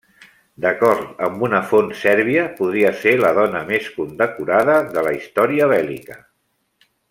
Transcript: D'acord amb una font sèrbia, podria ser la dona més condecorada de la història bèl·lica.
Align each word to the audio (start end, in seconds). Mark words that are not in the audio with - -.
D'acord 0.63 1.19
amb 1.27 1.43
una 1.47 1.59
font 1.73 1.91
sèrbia, 1.99 2.47
podria 2.61 2.93
ser 3.03 3.13
la 3.25 3.31
dona 3.41 3.61
més 3.69 3.93
condecorada 3.99 4.79
de 4.97 5.05
la 5.11 5.13
història 5.21 5.69
bèl·lica. 5.77 6.21